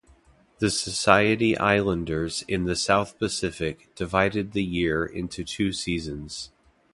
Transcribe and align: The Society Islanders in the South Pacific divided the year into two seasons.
The 0.57 0.71
Society 0.71 1.55
Islanders 1.55 2.43
in 2.47 2.63
the 2.63 2.75
South 2.75 3.19
Pacific 3.19 3.93
divided 3.93 4.53
the 4.53 4.63
year 4.63 5.05
into 5.05 5.43
two 5.43 5.71
seasons. 5.71 6.49